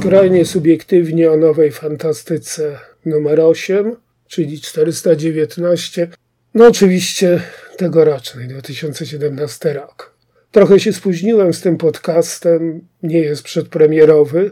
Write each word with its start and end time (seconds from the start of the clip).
skrajnie 0.00 0.44
subiektywnie 0.44 1.30
o 1.30 1.36
nowej 1.36 1.72
fantastyce 1.72 2.78
numer 3.04 3.40
8, 3.40 3.96
czyli 4.26 4.60
419. 4.60 6.08
No 6.54 6.66
oczywiście 6.66 7.42
tegorocznej, 7.76 8.48
2017 8.48 9.72
rok. 9.72 10.14
Trochę 10.50 10.80
się 10.80 10.92
spóźniłem 10.92 11.54
z 11.54 11.60
tym 11.60 11.76
podcastem, 11.76 12.80
nie 13.02 13.18
jest 13.18 13.42
przedpremierowy. 13.42 14.50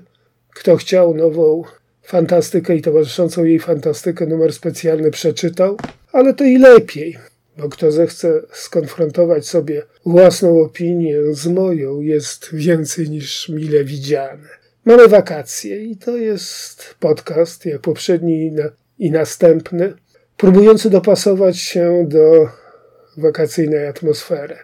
Kto 0.54 0.77
chciał 0.77 1.14
nową 1.14 1.62
fantastykę 2.02 2.76
i 2.76 2.82
towarzyszącą 2.82 3.45
jej 3.45 3.59
fantastykę, 3.59 4.26
numer 4.26 4.52
specjalny 4.52 5.10
przeczytał, 5.10 5.76
ale 6.12 6.34
to 6.34 6.45
i 6.45 6.59
lepiej, 6.59 7.16
bo 7.59 7.68
kto 7.68 7.92
zechce 7.92 8.42
skonfrontować 8.52 9.48
sobie 9.48 9.82
własną 10.06 10.60
opinię 10.60 11.16
z 11.30 11.46
moją, 11.46 12.01
jest 12.01 12.54
więcej 12.54 13.10
niż 13.10 13.48
mile 13.48 13.84
widziane. 13.84 14.66
Mamy 14.86 15.08
wakacje 15.08 15.84
i 15.84 15.96
to 15.96 16.16
jest 16.16 16.95
podcast, 17.00 17.66
jak 17.66 17.80
poprzedni 17.80 18.52
i 18.98 19.10
następny, 19.10 19.95
próbujący 20.36 20.90
dopasować 20.90 21.59
się 21.59 22.04
do 22.09 22.48
wakacyjnej 23.16 23.86
atmosfery. 23.86 24.56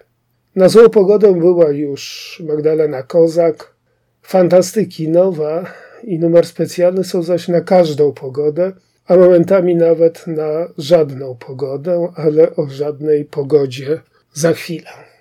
Na 0.57 0.69
złą 0.69 0.89
pogodę 0.89 1.35
była 1.35 1.71
już 1.71 2.43
Magdalena 2.49 3.03
Kozak. 3.03 3.75
Fantastyki 4.23 5.09
nowa 5.09 5.65
i 6.05 6.19
numer 6.19 6.47
specjalny 6.47 7.05
są 7.05 7.23
zaś 7.23 7.49
na 7.49 7.61
każdą 7.61 8.13
pogodę, 8.13 8.73
a 9.07 9.17
momentami 9.17 9.77
nawet 9.77 10.27
na 10.27 10.69
żadną 10.79 11.37
pogodę, 11.37 12.13
ale 12.17 12.57
o 12.57 12.69
żadnej 12.69 13.25
pogodzie 13.25 14.01
za 14.33 14.53
chwilę. 14.53 15.12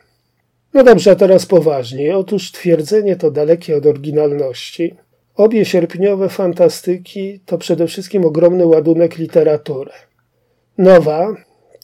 No 0.73 0.83
dobrze, 0.83 1.11
a 1.11 1.15
teraz 1.15 1.45
poważniej. 1.45 2.11
Otóż 2.11 2.51
twierdzenie 2.51 3.15
to 3.15 3.31
dalekie 3.31 3.77
od 3.77 3.85
oryginalności. 3.85 4.95
Obie 5.35 5.65
sierpniowe 5.65 6.29
fantastyki 6.29 7.39
to 7.45 7.57
przede 7.57 7.87
wszystkim 7.87 8.25
ogromny 8.25 8.65
ładunek 8.65 9.17
literatury. 9.17 9.91
Nowa, 10.77 11.35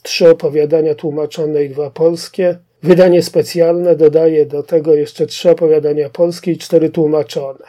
trzy 0.02 0.30
opowiadania 0.30 0.94
tłumaczone 0.94 1.64
i 1.64 1.68
dwa 1.68 1.90
polskie. 1.90 2.58
Wydanie 2.82 3.22
specjalne 3.22 3.96
dodaje 3.96 4.46
do 4.46 4.62
tego 4.62 4.94
jeszcze 4.94 5.26
trzy 5.26 5.50
opowiadania 5.50 6.10
polskie 6.10 6.52
i 6.52 6.58
cztery 6.58 6.90
tłumaczone. 6.90 7.64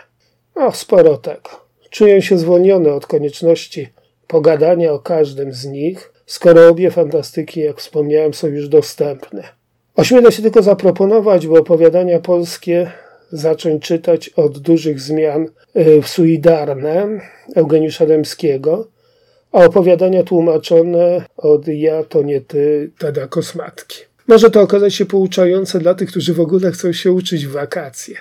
O, 0.56 0.72
sporo 0.72 1.18
tego. 1.18 1.50
Czuję 1.90 2.22
się 2.22 2.38
zwolniony 2.38 2.94
od 2.94 3.08
konieczności 3.08 3.88
pogadania 4.28 4.94
o 4.94 5.00
każdym 5.00 5.54
z 5.54 5.66
nich, 5.66 6.14
skoro 6.26 6.68
obie 6.68 6.92
fantastyki, 6.92 7.60
jak 7.60 7.78
wspomniałem, 7.78 8.34
są 8.34 8.48
już 8.48 8.70
dostępne. 8.70 9.59
Ośmielę 10.00 10.32
się 10.32 10.42
tylko 10.42 10.62
zaproponować, 10.62 11.48
bo 11.48 11.60
opowiadania 11.60 12.20
polskie 12.20 12.92
zacząć 13.32 13.84
czytać 13.84 14.30
od 14.30 14.60
dużych 14.60 15.00
zmian 15.00 15.48
y, 15.78 16.02
w 16.02 16.08
Suidarne 16.08 17.22
Eugeniusza 17.56 18.06
Dębskiego, 18.06 18.88
a 19.52 19.64
opowiadania 19.64 20.24
tłumaczone 20.24 21.26
od 21.38 21.68
Ja 21.68 22.04
to 22.04 22.22
nie 22.22 22.42
ty 22.42 22.92
Tada 22.98 23.28
Kosmatki. 23.28 23.98
Może 24.28 24.50
to 24.50 24.62
okazać 24.62 24.96
się 24.96 25.06
pouczające 25.06 25.80
dla 25.80 25.94
tych, 25.94 26.10
którzy 26.10 26.34
w 26.34 26.40
ogóle 26.40 26.72
chcą 26.72 26.94
się 26.94 27.12
uczyć 27.12 27.48
w 27.48 27.52
wakacje. 27.52 28.16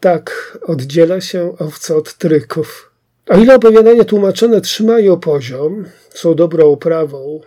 Tak 0.00 0.58
oddziela 0.62 1.20
się 1.20 1.58
owca 1.58 1.96
od 1.96 2.14
tryków. 2.14 2.90
O 3.28 3.38
ile 3.38 3.54
opowiadania 3.54 4.04
tłumaczone 4.04 4.60
trzymają 4.60 5.20
poziom, 5.20 5.84
są 6.10 6.34
dobrą 6.34 6.70
oprawą 6.72 7.40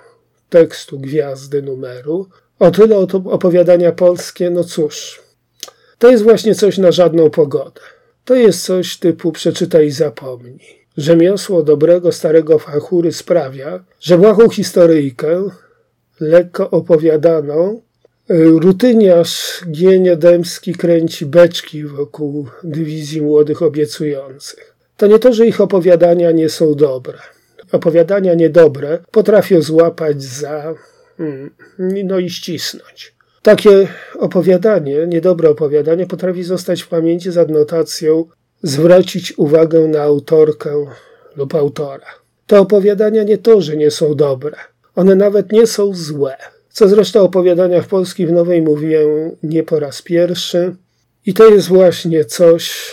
tekstu, 0.49 0.99
gwiazdy, 0.99 1.61
numeru, 1.61 2.27
o 2.59 2.71
tyle 2.71 2.97
opowiadania 3.25 3.91
polskie, 3.91 4.49
no 4.49 4.63
cóż, 4.63 5.21
to 5.97 6.11
jest 6.11 6.23
właśnie 6.23 6.55
coś 6.55 6.77
na 6.77 6.91
żadną 6.91 7.29
pogodę. 7.29 7.81
To 8.25 8.35
jest 8.35 8.65
coś 8.65 8.97
typu 8.97 9.31
przeczytaj 9.31 9.87
i 9.87 9.91
zapomnij. 9.91 10.85
Rzemiosło 10.97 11.63
dobrego 11.63 12.11
starego 12.11 12.59
fachury 12.59 13.11
sprawia, 13.11 13.83
że 13.99 14.17
błahą 14.17 14.49
historyjkę, 14.49 15.49
lekko 16.19 16.69
opowiadaną, 16.69 17.81
rutyniarz 18.59 19.61
Gienio 19.71 20.15
Dębski 20.15 20.73
kręci 20.73 21.25
beczki 21.25 21.83
wokół 21.83 22.47
dywizji 22.63 23.21
młodych 23.21 23.61
obiecujących. 23.61 24.75
To 24.97 25.07
nie 25.07 25.19
to, 25.19 25.33
że 25.33 25.47
ich 25.47 25.61
opowiadania 25.61 26.31
nie 26.31 26.49
są 26.49 26.75
dobre. 26.75 27.17
Opowiadania 27.71 28.33
niedobre 28.33 28.99
potrafią 29.11 29.61
złapać 29.61 30.23
za 30.23 30.73
no 31.79 32.19
i 32.19 32.29
ścisnąć. 32.29 33.15
Takie 33.41 33.87
opowiadanie, 34.19 35.07
niedobre 35.07 35.49
opowiadanie, 35.49 36.07
potrafi 36.07 36.43
zostać 36.43 36.81
w 36.81 36.87
pamięci 36.87 37.31
z 37.31 37.37
adnotacją 37.37 38.25
zwrócić 38.63 39.33
uwagę 39.37 39.87
na 39.87 40.01
autorkę 40.01 40.85
lub 41.35 41.55
autora. 41.55 42.07
Te 42.47 42.59
opowiadania 42.59 43.23
nie 43.23 43.37
to, 43.37 43.61
że 43.61 43.77
nie 43.77 43.91
są 43.91 44.15
dobre, 44.15 44.57
one 44.95 45.15
nawet 45.15 45.51
nie 45.51 45.67
są 45.67 45.93
złe. 45.93 46.37
Co 46.69 46.87
zresztą 46.87 47.19
o 47.19 47.23
opowiadaniach 47.23 47.87
Polski 47.87 48.27
w 48.27 48.31
Nowej 48.31 48.61
mówię 48.61 48.99
nie 49.43 49.63
po 49.63 49.79
raz 49.79 50.01
pierwszy. 50.01 50.75
I 51.25 51.33
to 51.33 51.49
jest 51.49 51.67
właśnie 51.67 52.25
coś, 52.25 52.91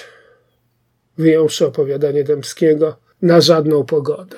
wyjąwszy 1.18 1.66
opowiadanie 1.66 2.24
Dębskiego, 2.24 2.96
na 3.22 3.40
żadną 3.40 3.84
pogodę. 3.84 4.36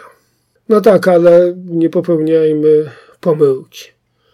No 0.68 0.80
tak, 0.80 1.08
ale 1.08 1.54
nie 1.56 1.90
popełniajmy 1.90 2.90
pomyłki. 3.24 3.84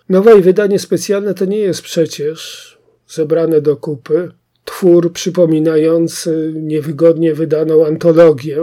Nowe 0.09 0.39
i 0.39 0.43
wydanie 0.43 0.79
specjalne 0.79 1.35
to 1.35 1.45
nie 1.45 1.59
jest 1.59 1.83
przecież 1.83 2.79
zebrane 3.09 3.61
do 3.61 3.77
kupy 3.77 4.31
twór 4.65 5.13
przypominający 5.13 6.53
niewygodnie 6.57 7.35
wydaną 7.35 7.87
antologię. 7.87 8.57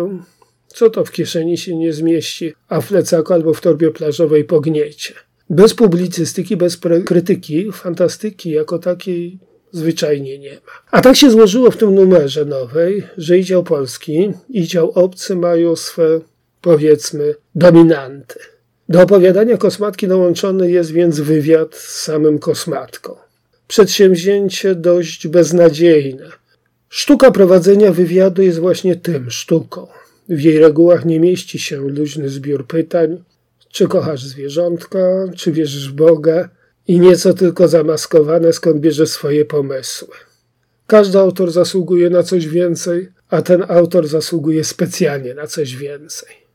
Co 0.67 0.89
to 0.89 1.05
w 1.05 1.11
kieszeni 1.11 1.57
się 1.57 1.75
nie 1.75 1.93
zmieści, 1.93 2.53
a 2.67 2.81
w 2.81 2.87
plecaku 2.87 3.33
albo 3.33 3.53
w 3.53 3.61
torbie 3.61 3.91
plażowej 3.91 4.43
pogniecie. 4.43 5.13
Bez 5.49 5.73
publicystyki, 5.73 6.57
bez 6.57 6.79
krytyki, 7.05 7.71
fantastyki 7.71 8.51
jako 8.51 8.79
takiej 8.79 9.39
zwyczajnie 9.71 10.39
nie 10.39 10.53
ma. 10.53 10.73
A 10.91 11.01
tak 11.01 11.16
się 11.16 11.31
złożyło 11.31 11.71
w 11.71 11.77
tym 11.77 11.95
numerze 11.95 12.45
nowej, 12.45 13.03
że 13.17 13.37
i 13.37 13.43
dział 13.43 13.63
polski, 13.63 14.31
i 14.49 14.63
dział 14.63 14.91
obcy 14.91 15.35
mają 15.35 15.75
swe, 15.75 16.21
powiedzmy, 16.61 17.35
dominanty. 17.55 18.39
Do 18.89 19.01
opowiadania 19.01 19.57
kosmatki 19.57 20.07
dołączony 20.07 20.71
jest 20.71 20.91
więc 20.91 21.19
wywiad 21.19 21.75
z 21.75 22.03
samym 22.03 22.39
kosmatką. 22.39 23.15
Przedsięwzięcie 23.67 24.75
dość 24.75 25.27
beznadziejne. 25.27 26.25
Sztuka 26.89 27.31
prowadzenia 27.31 27.91
wywiadu 27.91 28.41
jest 28.41 28.59
właśnie 28.59 28.95
tym 28.95 29.31
sztuką. 29.31 29.87
W 30.29 30.41
jej 30.41 30.59
regułach 30.59 31.05
nie 31.05 31.19
mieści 31.19 31.59
się 31.59 31.77
luźny 31.77 32.29
zbiór 32.29 32.67
pytań, 32.67 33.23
czy 33.71 33.87
kochasz 33.87 34.23
zwierzątka, 34.23 34.99
czy 35.35 35.51
wierzysz 35.51 35.89
w 35.89 35.93
Boga 35.93 36.49
i 36.87 36.99
nieco 36.99 37.33
tylko 37.33 37.67
zamaskowane, 37.67 38.53
skąd 38.53 38.79
bierze 38.79 39.07
swoje 39.07 39.45
pomysły. 39.45 40.15
Każdy 40.87 41.19
autor 41.19 41.51
zasługuje 41.51 42.09
na 42.09 42.23
coś 42.23 42.47
więcej, 42.47 43.09
a 43.29 43.41
ten 43.41 43.65
autor 43.67 44.07
zasługuje 44.07 44.63
specjalnie 44.63 45.33
na 45.33 45.47
coś 45.47 45.75
więcej. 45.75 46.47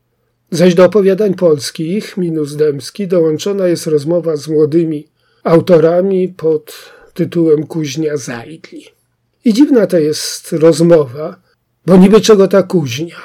Zaś 0.53 0.75
do 0.75 0.85
opowiadań 0.85 1.33
polskich, 1.33 2.17
minus 2.17 2.55
dębski, 2.55 3.07
dołączona 3.07 3.67
jest 3.67 3.87
rozmowa 3.87 4.35
z 4.35 4.47
młodymi 4.47 5.07
autorami 5.43 6.29
pod 6.29 6.93
tytułem 7.13 7.67
Kuźnia 7.67 8.17
Zajdli. 8.17 8.85
I 9.45 9.53
dziwna 9.53 9.87
to 9.87 9.97
jest 9.97 10.51
rozmowa, 10.51 11.41
bo 11.85 11.97
niby 11.97 12.21
czego 12.21 12.47
ta 12.47 12.63
kuźnia? 12.63 13.15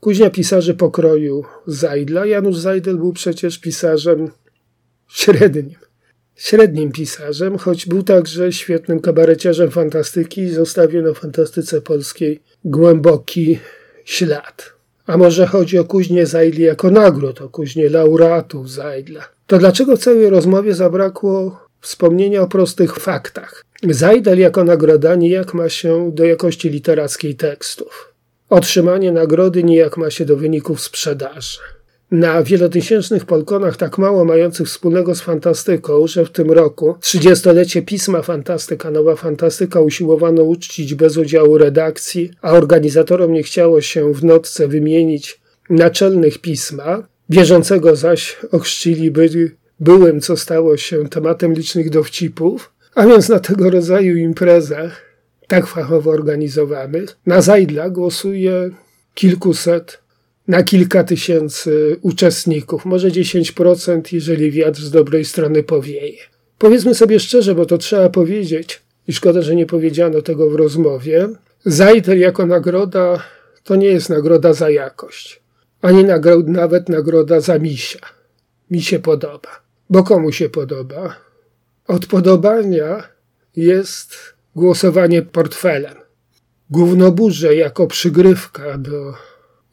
Kuźnia 0.00 0.30
pisarzy 0.30 0.74
pokroju 0.74 1.44
Zajdla. 1.66 2.26
Janusz 2.26 2.56
Zajdel 2.56 2.96
był 2.96 3.12
przecież 3.12 3.58
pisarzem 3.58 4.30
średnim. 5.08 5.74
Średnim 6.36 6.92
pisarzem, 6.92 7.58
choć 7.58 7.86
był 7.86 8.02
także 8.02 8.52
świetnym 8.52 9.00
kabareciarzem 9.00 9.70
fantastyki 9.70 10.40
i 10.40 10.50
zostawił 10.50 11.02
na 11.02 11.14
fantastyce 11.14 11.80
polskiej 11.80 12.40
głęboki 12.64 13.58
ślad. 14.04 14.77
A 15.08 15.16
może 15.16 15.46
chodzi 15.46 15.78
o 15.78 15.84
kuźnię 15.84 16.26
Zajdli 16.26 16.62
jako 16.62 16.90
nagród, 16.90 17.40
o 17.40 17.48
kuźnię 17.48 17.88
laureatów 17.90 18.70
Zajdla. 18.70 19.28
To 19.46 19.58
dlaczego 19.58 19.96
w 19.96 20.00
całej 20.00 20.30
rozmowie 20.30 20.74
zabrakło 20.74 21.60
wspomnienia 21.80 22.42
o 22.42 22.48
prostych 22.48 22.96
faktach? 22.96 23.64
Zajdel 23.82 24.38
jako 24.38 24.64
nagroda 24.64 25.14
nijak 25.14 25.54
ma 25.54 25.68
się 25.68 26.10
do 26.14 26.24
jakości 26.24 26.70
literackiej 26.70 27.36
tekstów. 27.36 28.14
Otrzymanie 28.50 29.12
nagrody 29.12 29.64
nijak 29.64 29.96
ma 29.96 30.10
się 30.10 30.24
do 30.24 30.36
wyników 30.36 30.80
sprzedaży. 30.80 31.58
Na 32.10 32.42
wielotysięcznych 32.42 33.24
Polkonach 33.24 33.76
tak 33.76 33.98
mało 33.98 34.24
mających 34.24 34.66
wspólnego 34.66 35.14
z 35.14 35.20
fantastyką, 35.20 36.06
że 36.06 36.24
w 36.24 36.30
tym 36.30 36.50
roku 36.50 36.94
30-lecie 37.00 37.82
pisma 37.82 38.22
Fantastyka, 38.22 38.90
Nowa 38.90 39.16
Fantastyka 39.16 39.80
usiłowano 39.80 40.42
uczcić 40.42 40.94
bez 40.94 41.16
udziału 41.16 41.58
redakcji, 41.58 42.30
a 42.42 42.52
organizatorom 42.52 43.32
nie 43.32 43.42
chciało 43.42 43.80
się 43.80 44.12
w 44.14 44.24
nocce 44.24 44.68
wymienić 44.68 45.40
naczelnych 45.70 46.38
pisma, 46.38 47.06
bieżącego 47.30 47.96
zaś 47.96 48.36
ochrzcili 48.52 49.10
by 49.10 49.56
byłem, 49.80 50.20
co 50.20 50.36
stało 50.36 50.76
się 50.76 51.08
tematem 51.08 51.52
licznych 51.52 51.90
dowcipów, 51.90 52.72
a 52.94 53.06
więc 53.06 53.28
na 53.28 53.38
tego 53.38 53.70
rodzaju 53.70 54.16
imprezach 54.16 55.02
tak 55.48 55.66
fachowo 55.66 56.10
organizowanych, 56.10 57.18
na 57.26 57.40
Zajdla 57.40 57.90
głosuje 57.90 58.70
kilkuset 59.14 59.98
na 60.48 60.62
kilka 60.62 61.04
tysięcy 61.04 61.96
uczestników, 62.00 62.84
może 62.84 63.08
10%, 63.08 64.00
jeżeli 64.12 64.50
wiatr 64.50 64.80
z 64.80 64.90
dobrej 64.90 65.24
strony 65.24 65.62
powieje. 65.62 66.18
Powiedzmy 66.58 66.94
sobie 66.94 67.20
szczerze, 67.20 67.54
bo 67.54 67.66
to 67.66 67.78
trzeba 67.78 68.08
powiedzieć, 68.08 68.82
i 69.08 69.12
szkoda, 69.12 69.42
że 69.42 69.54
nie 69.54 69.66
powiedziano 69.66 70.22
tego 70.22 70.50
w 70.50 70.54
rozmowie. 70.54 71.28
Zajter 71.64 72.16
jako 72.16 72.46
nagroda 72.46 73.22
to 73.64 73.76
nie 73.76 73.86
jest 73.86 74.08
nagroda 74.08 74.52
za 74.52 74.70
jakość, 74.70 75.40
ani 75.82 76.04
nagro- 76.04 76.48
nawet 76.48 76.88
nagroda 76.88 77.40
za 77.40 77.58
misia. 77.58 77.98
Mi 78.70 78.82
się 78.82 78.98
podoba. 78.98 79.62
Bo 79.90 80.02
komu 80.02 80.32
się 80.32 80.48
podoba? 80.48 81.16
Od 81.86 82.06
podobania 82.06 83.08
jest 83.56 84.16
głosowanie 84.56 85.22
portfelem. 85.22 85.94
Głównoburze 86.70 87.54
jako 87.54 87.86
przygrywka 87.86 88.78
do 88.78 89.14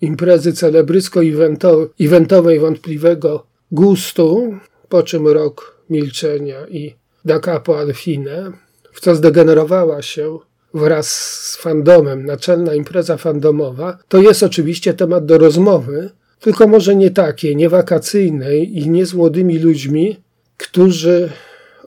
imprezy 0.02 0.54
celebrycko-eventowej 0.54 2.60
wątpliwego 2.60 3.46
gustu, 3.72 4.58
po 4.90 5.04
czym 5.04 5.28
rok 5.28 5.76
milczenia 5.90 6.68
i 6.68 6.96
da 7.26 7.40
capo 7.40 7.80
al 7.80 7.94
fine, 7.94 8.52
w 8.94 9.00
co 9.00 9.16
zdegenerowała 9.16 10.02
się 10.02 10.40
wraz 10.74 11.08
z 11.52 11.56
fandomem, 11.56 12.26
naczelna 12.26 12.74
impreza 12.74 13.18
fandomowa, 13.18 13.98
to 14.08 14.22
jest 14.22 14.44
oczywiście 14.44 14.94
temat 14.94 15.26
do 15.26 15.38
rozmowy, 15.38 16.10
tylko 16.40 16.68
może 16.68 16.96
nie 16.96 17.12
takiej, 17.12 17.56
nie 17.56 17.70
wakacyjnej 17.70 18.80
i 18.80 18.90
nie 18.90 19.06
z 19.06 19.14
młodymi 19.14 19.60
ludźmi, 19.60 20.20
którzy 20.58 21.30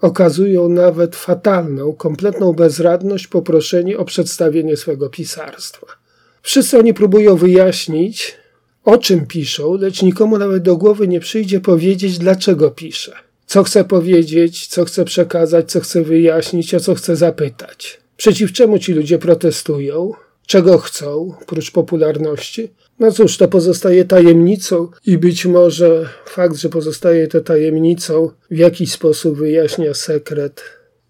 okazują 0.00 0.68
nawet 0.68 1.16
fatalną, 1.16 1.92
kompletną 1.92 2.52
bezradność 2.52 3.26
poproszenie 3.26 3.98
o 3.98 4.04
przedstawienie 4.04 4.76
swego 4.76 5.08
pisarstwa. 5.08 5.86
Wszyscy 6.48 6.78
oni 6.78 6.94
próbują 6.94 7.36
wyjaśnić, 7.36 8.34
o 8.84 8.98
czym 8.98 9.26
piszą, 9.26 9.74
lecz 9.74 10.02
nikomu 10.02 10.38
nawet 10.38 10.62
do 10.62 10.76
głowy 10.76 11.08
nie 11.08 11.20
przyjdzie 11.20 11.60
powiedzieć, 11.60 12.18
dlaczego 12.18 12.70
pisze. 12.70 13.12
Co 13.46 13.62
chce 13.62 13.84
powiedzieć, 13.84 14.66
co 14.66 14.84
chce 14.84 15.04
przekazać, 15.04 15.70
co 15.70 15.80
chce 15.80 16.02
wyjaśnić, 16.02 16.74
o 16.74 16.80
co 16.80 16.94
chce 16.94 17.16
zapytać. 17.16 18.00
Przeciw 18.16 18.52
czemu 18.52 18.78
ci 18.78 18.92
ludzie 18.92 19.18
protestują? 19.18 20.12
Czego 20.46 20.78
chcą, 20.78 21.34
prócz 21.46 21.70
popularności? 21.70 22.70
No 22.98 23.12
cóż, 23.12 23.36
to 23.36 23.48
pozostaje 23.48 24.04
tajemnicą 24.04 24.88
i 25.06 25.18
być 25.18 25.46
może 25.46 26.08
fakt, 26.26 26.56
że 26.56 26.68
pozostaje 26.68 27.28
to 27.28 27.40
tajemnicą, 27.40 28.30
w 28.50 28.56
jakiś 28.56 28.92
sposób 28.92 29.38
wyjaśnia 29.38 29.94
sekret 29.94 30.62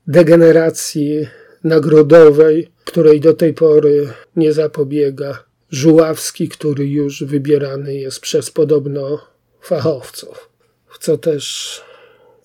degeneracji 0.07 1.27
nagrodowej, 1.65 2.69
której 2.89 3.21
do 3.21 3.35
tej 3.35 3.55
pory 3.55 4.09
nie 4.37 4.53
zapobiega 4.53 5.45
Żuławski, 5.71 6.49
który 6.49 6.87
już 6.87 7.25
wybierany 7.25 7.95
jest 7.95 8.21
przez 8.21 8.51
podobno 8.51 9.19
fachowców, 9.61 10.49
w 10.89 10.99
co 10.99 11.19
też 11.19 11.81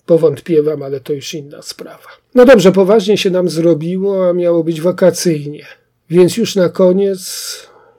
powątpiewam, 0.06 0.82
ale 0.82 1.00
to 1.00 1.12
już 1.12 1.34
inna 1.34 1.62
sprawa. 1.62 2.08
No 2.34 2.44
dobrze, 2.44 2.72
poważnie 2.72 3.18
się 3.18 3.30
nam 3.30 3.48
zrobiło, 3.48 4.28
a 4.28 4.32
miało 4.32 4.64
być 4.64 4.80
wakacyjnie. 4.80 5.66
Więc 6.10 6.36
już 6.36 6.56
na 6.56 6.68
koniec 6.68 7.56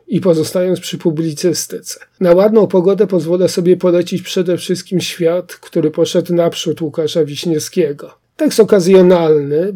i 0.07 0.21
pozostając 0.21 0.79
przy 0.79 0.97
publicystyce. 0.97 1.99
Na 2.19 2.33
ładną 2.33 2.67
pogodę 2.67 3.07
pozwolę 3.07 3.49
sobie 3.49 3.77
polecić 3.77 4.21
przede 4.21 4.57
wszystkim 4.57 5.01
świat, 5.01 5.55
który 5.55 5.91
poszedł 5.91 6.33
naprzód 6.33 6.81
Łukasza 6.81 7.25
Wiśniewskiego. 7.25 8.11
Tekst 8.37 8.59
okazjonalny, 8.59 9.73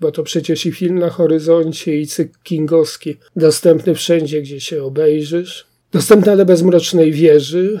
bo 0.00 0.12
to 0.12 0.22
przecież 0.22 0.66
i 0.66 0.72
film 0.72 0.98
na 0.98 1.10
horyzoncie, 1.10 2.00
i 2.00 2.06
cykl 2.06 2.38
kingowski, 2.42 3.16
dostępny 3.36 3.94
wszędzie, 3.94 4.42
gdzie 4.42 4.60
się 4.60 4.82
obejrzysz. 4.82 5.66
Dostępny, 5.92 6.32
ale 6.32 6.44
bez 6.44 6.62
mrocznej 6.62 7.12
wieży, 7.12 7.80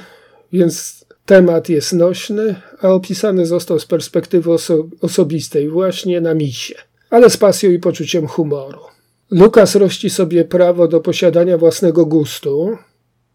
więc 0.52 1.04
temat 1.26 1.68
jest 1.68 1.92
nośny, 1.92 2.54
a 2.80 2.88
opisany 2.88 3.46
został 3.46 3.78
z 3.78 3.86
perspektywy 3.86 4.52
oso 4.52 4.88
osobistej, 5.00 5.68
właśnie 5.68 6.20
na 6.20 6.34
misie, 6.34 6.74
ale 7.10 7.30
z 7.30 7.36
pasją 7.36 7.70
i 7.70 7.78
poczuciem 7.78 8.26
humoru. 8.26 8.80
Lukas 9.30 9.74
rości 9.74 10.10
sobie 10.10 10.44
prawo 10.44 10.88
do 10.88 11.00
posiadania 11.00 11.58
własnego 11.58 12.06
gustu, 12.06 12.78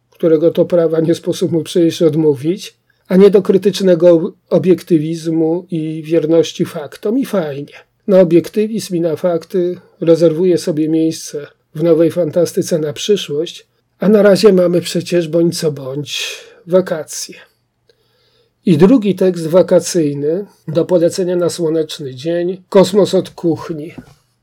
którego 0.09 0.51
to 0.51 0.65
prawa 0.65 0.99
nie 0.99 1.15
sposób 1.15 1.51
mu 1.51 1.63
przecież 1.63 2.01
odmówić, 2.01 2.77
a 3.07 3.15
nie 3.15 3.29
do 3.29 3.41
krytycznego 3.41 4.33
obiektywizmu 4.49 5.65
i 5.71 6.03
wierności 6.05 6.65
faktom 6.65 7.19
i 7.19 7.25
fajnie. 7.25 7.73
Na 8.11 8.19
obiektywizm 8.19 8.95
i 8.95 9.01
na 9.01 9.15
fakty 9.15 9.79
rezerwuje 10.01 10.57
sobie 10.57 10.89
miejsce 10.89 11.47
w 11.75 11.83
nowej 11.83 12.11
fantastyce 12.11 12.79
na 12.79 12.93
przyszłość, 12.93 13.67
a 13.99 14.09
na 14.09 14.21
razie 14.21 14.53
mamy 14.53 14.81
przecież 14.81 15.27
bądź 15.27 15.59
co 15.59 15.71
bądź 15.71 16.39
wakacje. 16.67 17.35
I 18.65 18.77
drugi 18.77 19.15
tekst 19.15 19.47
wakacyjny 19.47 20.45
do 20.67 20.85
polecenia 20.85 21.35
na 21.35 21.49
słoneczny 21.49 22.15
dzień 22.15 22.63
Kosmos 22.69 23.13
od 23.13 23.29
kuchni 23.29 23.93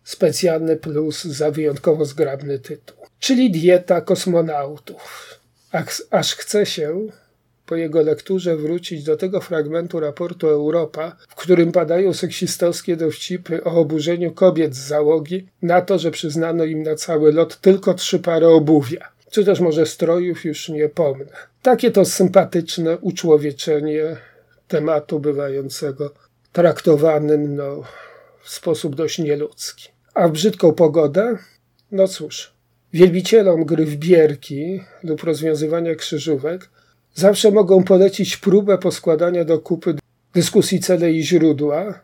specjalny 0.05 0.76
plus 0.76 1.25
za 1.25 1.50
wyjątkowo 1.50 2.05
zgrabny 2.05 2.59
tytuł. 2.59 2.97
Czyli 3.19 3.50
dieta 3.50 4.00
kosmonautów. 4.00 5.35
Aż 6.11 6.35
chce 6.35 6.67
się 6.67 7.06
po 7.69 7.76
jego 7.76 8.03
lekturze 8.03 8.56
wrócić 8.56 9.05
do 9.05 9.17
tego 9.17 9.41
fragmentu 9.41 10.00
raportu 10.00 10.49
Europa, 10.49 11.17
w 11.29 11.35
którym 11.35 11.73
padają 11.73 12.15
seksistowskie 12.15 12.97
dowcipy 12.97 13.65
o 13.65 13.70
oburzeniu 13.70 14.32
kobiet 14.32 14.75
z 14.75 14.87
załogi 14.87 15.49
na 15.62 15.81
to, 15.81 15.99
że 15.99 16.11
przyznano 16.11 16.65
im 16.65 16.82
na 16.82 16.94
cały 16.94 17.32
lot 17.32 17.61
tylko 17.61 17.94
trzy 17.94 18.19
pary 18.19 18.47
obuwia. 18.47 19.09
Czy 19.31 19.44
też 19.44 19.61
może 19.61 19.87
strojów 19.87 20.44
już 20.44 20.69
nie 20.69 20.88
pomnę. 20.88 21.26
Takie 21.62 21.91
to 21.91 22.05
sympatyczne 22.05 22.99
uczłowieczenie 22.99 24.17
tematu 24.69 25.20
bywającego 25.20 26.15
traktowanym 26.53 27.56
no, 27.56 27.82
w 28.43 28.50
sposób 28.50 28.94
dość 28.94 29.19
nieludzki. 29.19 29.88
A 30.15 30.29
w 30.29 30.32
brzydką 30.32 30.73
pogodę? 30.73 31.38
No 31.93 32.09
cóż, 32.09 32.53
wielbicielom 32.93 33.65
gry 33.65 33.84
w 33.84 33.96
bierki 33.96 34.81
lub 35.05 35.22
rozwiązywania 35.22 35.94
krzyżówek 35.94 36.70
zawsze 37.19 37.51
mogą 37.51 37.84
polecić 37.84 38.37
próbę 38.37 38.79
poskładania 38.79 39.44
do 39.44 39.58
kupy 39.58 39.94
dyskusji 40.34 40.81
cele 40.81 41.13
i 41.13 41.22
źródła 41.22 42.01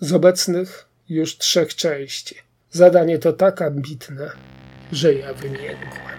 z 0.00 0.12
obecnych 0.12 0.88
już 1.08 1.38
trzech 1.38 1.74
części. 1.74 2.34
Zadanie 2.70 3.18
to 3.18 3.32
tak 3.32 3.62
ambitne, 3.62 4.30
że 4.92 5.14
ja 5.14 5.34
wymiękłem. 5.34 6.13